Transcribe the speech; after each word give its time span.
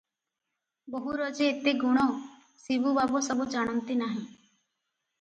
ବୋହୂର 0.95 1.27
ଯେ 1.41 1.51
ଏତେ 1.51 1.75
ଗୁଣ, 1.83 2.07
ଶିବୁ 2.65 2.97
ବାବୁ 2.99 3.25
ସବୁ 3.31 3.49
ଜାଣନ୍ତି 3.57 4.03
ନାହିଁ। 4.05 4.29